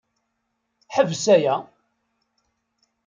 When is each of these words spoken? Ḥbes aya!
Ḥbes 0.95 1.25
aya! 1.35 1.55